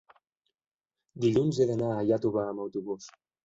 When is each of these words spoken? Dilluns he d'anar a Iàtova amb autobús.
Dilluns 1.27 1.61
he 1.61 1.69
d'anar 1.75 1.93
a 1.93 2.03
Iàtova 2.11 2.51
amb 2.51 2.69
autobús. 2.69 3.11